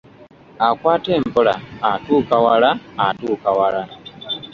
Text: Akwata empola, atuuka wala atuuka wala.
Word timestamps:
Akwata 0.67 1.09
empola, 1.19 1.55
atuuka 1.91 2.35
wala 2.45 2.69
atuuka 3.07 3.49
wala. 3.59 3.81